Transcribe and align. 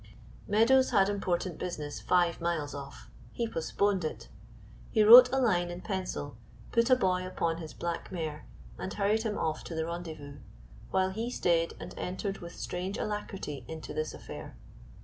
Meadows 0.47 0.89
had 0.89 1.09
important 1.09 1.59
business 1.59 1.99
five 2.01 2.41
miles 2.41 2.73
off; 2.73 3.07
he 3.31 3.47
postponed 3.47 4.03
it. 4.03 4.29
He 4.89 5.03
wrote 5.03 5.31
a 5.31 5.37
line 5.37 5.69
in 5.69 5.81
pencil, 5.81 6.37
put 6.71 6.89
a 6.89 6.95
boy 6.95 7.23
upon 7.23 7.57
his 7.57 7.75
black 7.75 8.11
mare, 8.11 8.47
and 8.79 8.91
hurried 8.91 9.21
him 9.21 9.37
off 9.37 9.63
to 9.65 9.75
the 9.75 9.85
rendezvous, 9.85 10.39
while 10.89 11.11
he 11.11 11.29
stayed 11.29 11.75
and 11.79 11.93
entered 11.99 12.39
with 12.39 12.55
strange 12.55 12.97
alacrity 12.97 13.63
into 13.67 13.93
this 13.93 14.11
affair. 14.11 14.57